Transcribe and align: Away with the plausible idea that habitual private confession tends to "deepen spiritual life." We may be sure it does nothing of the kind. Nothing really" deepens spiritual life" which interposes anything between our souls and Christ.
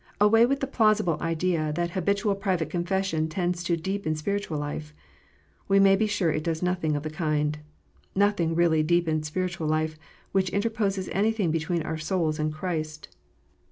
Away 0.19 0.47
with 0.47 0.61
the 0.61 0.65
plausible 0.65 1.21
idea 1.21 1.71
that 1.75 1.91
habitual 1.91 2.33
private 2.33 2.71
confession 2.71 3.29
tends 3.29 3.63
to 3.65 3.77
"deepen 3.77 4.15
spiritual 4.15 4.57
life." 4.57 4.95
We 5.67 5.79
may 5.79 5.95
be 5.95 6.07
sure 6.07 6.31
it 6.31 6.43
does 6.43 6.63
nothing 6.63 6.95
of 6.95 7.03
the 7.03 7.11
kind. 7.11 7.59
Nothing 8.15 8.55
really" 8.55 8.81
deepens 8.97 9.27
spiritual 9.27 9.67
life" 9.67 9.99
which 10.31 10.49
interposes 10.49 11.07
anything 11.11 11.51
between 11.51 11.83
our 11.83 11.99
souls 11.99 12.39
and 12.39 12.51
Christ. 12.51 13.09